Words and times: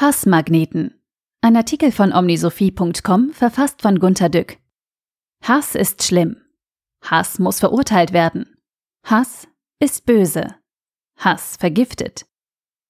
Hassmagneten. 0.00 0.94
Ein 1.42 1.56
Artikel 1.56 1.92
von 1.92 2.14
omnisophie.com 2.14 3.34
verfasst 3.34 3.82
von 3.82 3.98
Gunter 3.98 4.30
Dück. 4.30 4.56
Hass 5.44 5.74
ist 5.74 6.02
schlimm. 6.02 6.38
Hass 7.04 7.38
muss 7.38 7.60
verurteilt 7.60 8.14
werden. 8.14 8.56
Hass 9.04 9.46
ist 9.78 10.06
böse. 10.06 10.54
Hass 11.18 11.58
vergiftet. 11.58 12.24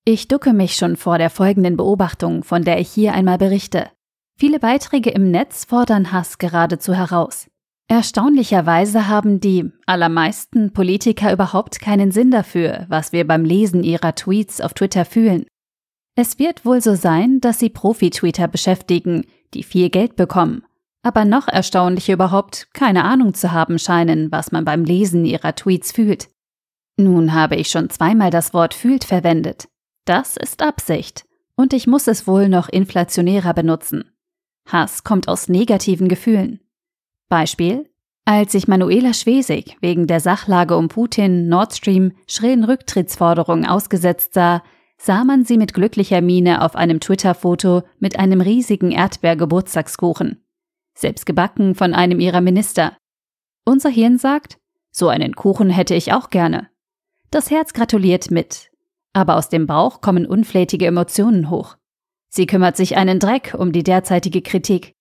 Ich 0.05 0.29
ducke 0.29 0.53
mich 0.53 0.77
schon 0.77 0.95
vor 0.95 1.19
der 1.19 1.31
folgenden 1.31 1.77
Beobachtung, 1.77 2.45
von 2.45 2.63
der 2.63 2.79
ich 2.79 2.89
hier 2.89 3.13
einmal 3.13 3.39
berichte. 3.39 3.91
Viele 4.39 4.61
Beiträge 4.61 5.11
im 5.11 5.33
Netz 5.33 5.65
fordern 5.65 6.13
Hass 6.13 6.39
geradezu 6.39 6.95
heraus. 6.95 7.51
Erstaunlicherweise 7.89 9.09
haben 9.09 9.41
die 9.41 9.73
allermeisten 9.85 10.73
Politiker 10.73 11.33
überhaupt 11.33 11.81
keinen 11.81 12.13
Sinn 12.13 12.31
dafür, 12.31 12.87
was 12.89 13.11
wir 13.11 13.27
beim 13.27 13.45
Lesen 13.45 13.83
ihrer 13.83 14.15
Tweets 14.15 14.61
auf 14.61 14.75
Twitter 14.75 15.05
fühlen. 15.05 15.47
Es 16.23 16.39
wird 16.39 16.67
wohl 16.67 16.83
so 16.83 16.97
sein, 16.97 17.41
dass 17.41 17.61
sie 17.61 17.71
Profi-Tweeter 17.71 18.47
beschäftigen, 18.47 19.25
die 19.55 19.63
viel 19.63 19.89
Geld 19.89 20.17
bekommen, 20.17 20.65
aber 21.03 21.25
noch 21.25 21.49
erstaunlicher 21.49 22.13
überhaupt 22.13 22.69
keine 22.75 23.05
Ahnung 23.05 23.33
zu 23.33 23.53
haben 23.53 23.79
scheinen, 23.79 24.31
was 24.31 24.53
man 24.53 24.67
beim 24.67 24.85
Lesen 24.85 25.25
ihrer 25.25 25.55
Tweets 25.55 25.93
fühlt. 25.93 26.29
Nun 26.99 27.33
habe 27.33 27.57
ich 27.57 27.71
schon 27.71 27.89
zweimal 27.89 28.29
das 28.29 28.53
Wort 28.53 28.75
fühlt 28.75 29.05
verwendet. 29.05 29.69
Das 30.05 30.37
ist 30.37 30.61
Absicht. 30.61 31.25
Und 31.57 31.73
ich 31.73 31.87
muss 31.87 32.07
es 32.07 32.27
wohl 32.27 32.51
noch 32.51 32.69
inflationärer 32.69 33.55
benutzen. 33.55 34.05
Hass 34.67 35.05
kommt 35.05 35.27
aus 35.27 35.49
negativen 35.49 36.09
Gefühlen. 36.09 36.61
Beispiel 37.31 37.89
als 38.27 38.53
sich 38.53 38.69
Manuela 38.69 39.15
Schwesig 39.15 39.79
wegen 39.81 40.07
der 40.07 40.21
Sachlage 40.21 40.77
um 40.77 40.89
Putin, 40.89 41.49
Nord 41.49 41.75
Stream, 41.75 42.13
schrillen 42.27 42.65
Rücktrittsforderungen 42.65 43.65
ausgesetzt 43.67 44.35
sah, 44.35 44.63
sah 45.03 45.25
man 45.25 45.45
sie 45.45 45.57
mit 45.57 45.73
glücklicher 45.73 46.21
Miene 46.21 46.63
auf 46.63 46.77
einem 46.77 47.01
Twitter-Foto 47.01 47.83
mit 48.01 48.19
einem 48.19 48.43
riesigen 48.43 48.91
Erdbeergeburtstagskuchen. 48.91 50.45
Selbst 50.95 51.25
gebacken 51.25 51.75
von 51.75 51.95
einem 51.95 52.21
ihrer 52.21 52.43
Minister. 52.43 52.99
Unser 53.65 53.89
Hirn 53.89 54.19
sagt, 54.19 54.59
so 54.93 55.09
einen 55.09 55.35
Kuchen 55.35 55.71
hätte 55.71 55.95
ich 55.95 56.13
auch 56.13 56.29
gerne. 56.29 56.69
Das 57.31 57.51
Herz 57.51 57.73
gratuliert 57.73 58.31
mit. 58.31 58.71
Aber 59.15 59.37
aus 59.37 59.49
dem 59.49 59.67
Bauch 59.67 60.03
kommen 60.03 60.27
unflätige 60.27 60.87
Emotionen 60.87 61.49
hoch. 61.49 61.77
Sie 62.29 62.47
kümmert 62.47 62.77
sich 62.77 62.99
einen 62.99 63.19
Dreck 63.19 63.55
um 63.57 63.73
die 63.73 63.83
derzeitige 63.83 64.43
Kritik. 64.43 64.95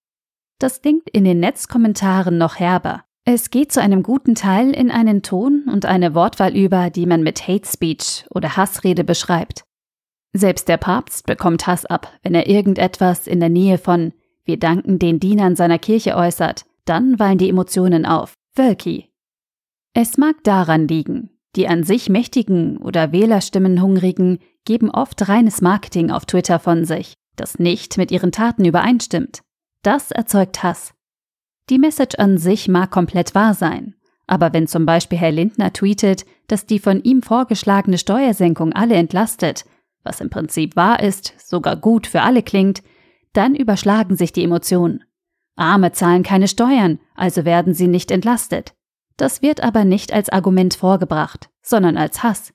Das 0.59 0.81
klingt 0.81 1.09
in 1.09 1.25
den 1.25 1.41
Netzkommentaren 1.41 2.37
noch 2.37 2.57
herber. 2.57 3.03
Es 3.25 3.49
geht 3.49 3.73
zu 3.73 3.81
einem 3.81 4.03
guten 4.03 4.33
Teil 4.33 4.71
in 4.71 4.91
einen 4.91 5.23
Ton 5.23 5.65
und 5.69 5.85
eine 5.85 6.15
Wortwahl 6.15 6.55
über, 6.55 6.89
die 6.89 7.05
man 7.05 7.21
mit 7.21 7.47
Hate 7.49 7.67
Speech 7.67 8.25
oder 8.29 8.55
Hassrede 8.55 9.03
beschreibt. 9.03 9.65
Selbst 10.33 10.67
der 10.67 10.77
Papst 10.77 11.25
bekommt 11.25 11.65
Hass 11.65 11.85
ab, 11.85 12.11
wenn 12.21 12.35
er 12.35 12.47
irgendetwas 12.47 13.27
in 13.27 13.39
der 13.39 13.49
Nähe 13.49 13.77
von 13.77 14.13
Wir 14.45 14.57
danken 14.57 14.99
den 14.99 15.19
Dienern 15.19 15.55
seiner 15.55 15.79
Kirche 15.79 16.15
äußert, 16.15 16.65
dann 16.85 17.19
wallen 17.19 17.37
die 17.37 17.49
Emotionen 17.49 18.05
auf. 18.05 18.33
Wölki. 18.55 19.09
Es 19.93 20.17
mag 20.17 20.43
daran 20.43 20.87
liegen, 20.87 21.31
die 21.55 21.67
an 21.67 21.83
sich 21.83 22.09
mächtigen 22.09 22.77
oder 22.77 23.11
Wählerstimmenhungrigen 23.11 24.39
geben 24.65 24.91
oft 24.91 25.27
reines 25.27 25.61
Marketing 25.61 26.11
auf 26.11 26.25
Twitter 26.25 26.59
von 26.59 26.85
sich, 26.85 27.13
das 27.35 27.57
nicht 27.57 27.97
mit 27.97 28.11
ihren 28.11 28.31
Taten 28.31 28.65
übereinstimmt. 28.65 29.41
Das 29.81 30.11
erzeugt 30.11 30.61
Hass. 30.61 30.93
Die 31.69 31.79
Message 31.79 32.15
an 32.17 32.37
sich 32.37 32.67
mag 32.67 32.91
komplett 32.91 33.33
wahr 33.33 33.53
sein, 33.53 33.95
aber 34.27 34.53
wenn 34.53 34.67
zum 34.67 34.85
Beispiel 34.85 35.17
Herr 35.17 35.31
Lindner 35.31 35.73
tweetet, 35.73 36.25
dass 36.47 36.65
die 36.65 36.79
von 36.79 37.01
ihm 37.03 37.21
vorgeschlagene 37.21 37.97
Steuersenkung 37.97 38.73
alle 38.73 38.95
entlastet, 38.95 39.65
was 40.09 40.19
im 40.19 40.31
Prinzip 40.31 40.75
wahr 40.75 41.01
ist, 41.01 41.35
sogar 41.37 41.75
gut 41.77 42.07
für 42.07 42.21
alle 42.21 42.41
klingt, 42.41 42.81
dann 43.31 43.55
überschlagen 43.55 44.17
sich 44.17 44.33
die 44.33 44.43
Emotionen. 44.43 45.03
Arme 45.55 45.91
zahlen 45.91 46.23
keine 46.23 46.47
Steuern, 46.47 46.99
also 47.15 47.45
werden 47.45 47.75
sie 47.75 47.87
nicht 47.87 48.09
entlastet. 48.09 48.73
Das 49.17 49.41
wird 49.41 49.61
aber 49.61 49.85
nicht 49.85 50.11
als 50.11 50.29
Argument 50.29 50.73
vorgebracht, 50.73 51.49
sondern 51.61 51.95
als 51.95 52.23
Hass. 52.23 52.53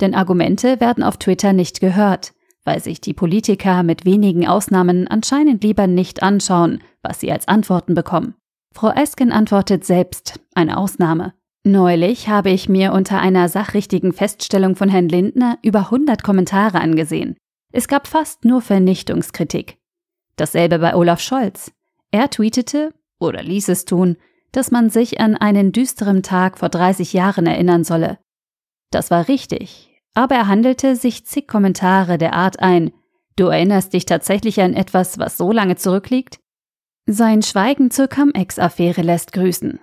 Denn 0.00 0.14
Argumente 0.14 0.80
werden 0.80 1.02
auf 1.02 1.16
Twitter 1.16 1.52
nicht 1.52 1.80
gehört, 1.80 2.34
weil 2.64 2.80
sich 2.80 3.00
die 3.00 3.14
Politiker 3.14 3.82
mit 3.82 4.04
wenigen 4.04 4.46
Ausnahmen 4.46 5.08
anscheinend 5.08 5.64
lieber 5.64 5.86
nicht 5.86 6.22
anschauen, 6.22 6.82
was 7.02 7.20
sie 7.20 7.32
als 7.32 7.48
Antworten 7.48 7.94
bekommen. 7.94 8.34
Frau 8.74 8.90
Esken 8.90 9.32
antwortet 9.32 9.84
selbst, 9.84 10.40
eine 10.54 10.76
Ausnahme. 10.76 11.32
Neulich 11.64 12.28
habe 12.28 12.50
ich 12.50 12.68
mir 12.68 12.92
unter 12.92 13.20
einer 13.20 13.48
sachrichtigen 13.48 14.12
Feststellung 14.12 14.74
von 14.74 14.88
Herrn 14.88 15.08
Lindner 15.08 15.58
über 15.62 15.80
100 15.80 16.24
Kommentare 16.24 16.80
angesehen. 16.80 17.36
Es 17.72 17.86
gab 17.86 18.08
fast 18.08 18.44
nur 18.44 18.60
Vernichtungskritik. 18.60 19.78
Dasselbe 20.36 20.80
bei 20.80 20.96
Olaf 20.96 21.20
Scholz. 21.20 21.72
Er 22.10 22.30
tweetete, 22.30 22.92
oder 23.20 23.42
ließ 23.42 23.68
es 23.68 23.84
tun, 23.84 24.16
dass 24.50 24.72
man 24.72 24.90
sich 24.90 25.20
an 25.20 25.36
einen 25.36 25.70
düsteren 25.70 26.22
Tag 26.22 26.58
vor 26.58 26.68
30 26.68 27.12
Jahren 27.12 27.46
erinnern 27.46 27.84
solle. 27.84 28.18
Das 28.90 29.10
war 29.10 29.28
richtig, 29.28 30.00
aber 30.14 30.34
er 30.34 30.48
handelte 30.48 30.96
sich 30.96 31.24
zig 31.26 31.46
Kommentare 31.46 32.18
der 32.18 32.34
Art 32.34 32.60
ein, 32.60 32.92
du 33.36 33.46
erinnerst 33.46 33.92
dich 33.92 34.04
tatsächlich 34.04 34.60
an 34.60 34.74
etwas, 34.74 35.18
was 35.18 35.38
so 35.38 35.52
lange 35.52 35.76
zurückliegt? 35.76 36.40
Sein 37.06 37.42
Schweigen 37.42 37.90
zur 37.90 38.08
Cum-Ex-Affäre 38.08 39.02
lässt 39.02 39.32
grüßen. 39.32 39.80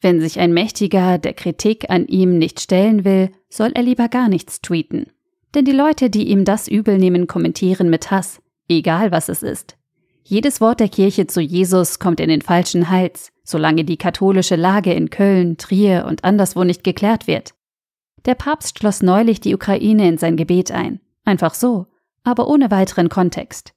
Wenn 0.00 0.20
sich 0.20 0.38
ein 0.38 0.52
Mächtiger 0.52 1.18
der 1.18 1.34
Kritik 1.34 1.90
an 1.90 2.06
ihm 2.06 2.38
nicht 2.38 2.60
stellen 2.60 3.04
will, 3.04 3.30
soll 3.48 3.72
er 3.74 3.82
lieber 3.82 4.08
gar 4.08 4.28
nichts 4.28 4.60
tweeten. 4.60 5.06
Denn 5.54 5.64
die 5.64 5.72
Leute, 5.72 6.10
die 6.10 6.28
ihm 6.28 6.44
das 6.44 6.68
übel 6.68 6.96
nehmen, 6.96 7.26
kommentieren 7.26 7.90
mit 7.90 8.10
Hass, 8.10 8.40
egal 8.68 9.10
was 9.10 9.28
es 9.28 9.42
ist. 9.42 9.76
Jedes 10.24 10.60
Wort 10.60 10.80
der 10.80 10.88
Kirche 10.88 11.26
zu 11.26 11.40
Jesus 11.40 11.98
kommt 11.98 12.20
in 12.20 12.28
den 12.28 12.40
falschen 12.40 12.88
Hals, 12.88 13.32
solange 13.42 13.84
die 13.84 13.96
katholische 13.96 14.56
Lage 14.56 14.92
in 14.92 15.10
Köln, 15.10 15.56
Trier 15.58 16.06
und 16.06 16.24
anderswo 16.24 16.62
nicht 16.62 16.84
geklärt 16.84 17.26
wird. 17.26 17.54
Der 18.26 18.36
Papst 18.36 18.78
schloss 18.78 19.02
neulich 19.02 19.40
die 19.40 19.54
Ukraine 19.54 20.08
in 20.08 20.18
sein 20.18 20.36
Gebet 20.36 20.70
ein. 20.70 21.00
Einfach 21.24 21.54
so, 21.54 21.86
aber 22.22 22.48
ohne 22.48 22.70
weiteren 22.70 23.08
Kontext. 23.08 23.72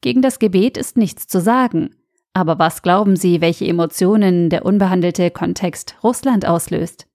Gegen 0.00 0.22
das 0.22 0.38
Gebet 0.38 0.76
ist 0.76 0.96
nichts 0.96 1.26
zu 1.26 1.40
sagen. 1.40 1.96
Aber 2.34 2.58
was 2.58 2.82
glauben 2.82 3.16
Sie, 3.16 3.40
welche 3.40 3.66
Emotionen 3.66 4.50
der 4.50 4.64
unbehandelte 4.64 5.30
Kontext 5.30 5.96
Russland 6.02 6.46
auslöst? 6.46 7.06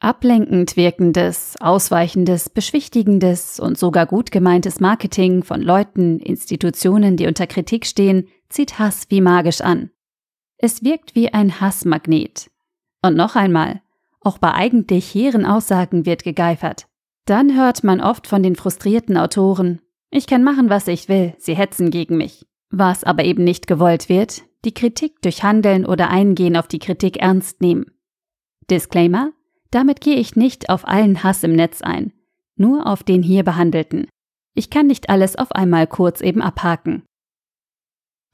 Ablenkend 0.00 0.76
wirkendes, 0.76 1.54
ausweichendes, 1.60 2.50
beschwichtigendes 2.50 3.58
und 3.58 3.78
sogar 3.78 4.06
gut 4.06 4.30
gemeintes 4.30 4.80
Marketing 4.80 5.44
von 5.44 5.62
Leuten, 5.62 6.18
Institutionen, 6.18 7.16
die 7.16 7.26
unter 7.26 7.46
Kritik 7.46 7.86
stehen, 7.86 8.28
zieht 8.50 8.78
Hass 8.78 9.06
wie 9.08 9.22
magisch 9.22 9.62
an. 9.62 9.90
Es 10.58 10.84
wirkt 10.84 11.14
wie 11.14 11.32
ein 11.32 11.60
Hassmagnet. 11.60 12.50
Und 13.02 13.16
noch 13.16 13.34
einmal, 13.34 13.80
auch 14.20 14.38
bei 14.38 14.52
eigentlich 14.52 15.14
hehren 15.14 15.46
Aussagen 15.46 16.04
wird 16.04 16.22
gegeifert. 16.22 16.86
Dann 17.24 17.56
hört 17.56 17.82
man 17.82 18.00
oft 18.00 18.26
von 18.26 18.42
den 18.42 18.56
frustrierten 18.56 19.16
Autoren, 19.16 19.80
ich 20.16 20.28
kann 20.28 20.44
machen, 20.44 20.70
was 20.70 20.86
ich 20.86 21.08
will, 21.08 21.34
sie 21.38 21.56
hetzen 21.56 21.90
gegen 21.90 22.16
mich. 22.16 22.46
Was 22.76 23.04
aber 23.04 23.22
eben 23.24 23.44
nicht 23.44 23.68
gewollt 23.68 24.08
wird, 24.08 24.42
die 24.64 24.74
Kritik 24.74 25.22
durch 25.22 25.44
Handeln 25.44 25.86
oder 25.86 26.10
Eingehen 26.10 26.56
auf 26.56 26.66
die 26.66 26.80
Kritik 26.80 27.18
ernst 27.18 27.60
nehmen. 27.60 27.86
Disclaimer, 28.68 29.30
damit 29.70 30.00
gehe 30.00 30.16
ich 30.16 30.34
nicht 30.34 30.70
auf 30.70 30.88
allen 30.88 31.22
Hass 31.22 31.44
im 31.44 31.52
Netz 31.52 31.82
ein, 31.82 32.12
nur 32.56 32.88
auf 32.88 33.04
den 33.04 33.22
hier 33.22 33.44
behandelten. 33.44 34.08
Ich 34.56 34.70
kann 34.70 34.88
nicht 34.88 35.08
alles 35.08 35.36
auf 35.36 35.52
einmal 35.52 35.86
kurz 35.86 36.20
eben 36.20 36.42
abhaken. 36.42 37.04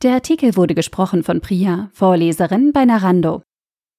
Der 0.02 0.14
Artikel 0.14 0.56
wurde 0.56 0.74
gesprochen 0.74 1.22
von 1.22 1.42
Priya, 1.42 1.90
Vorleserin 1.92 2.72
bei 2.72 2.86
Narando. 2.86 3.42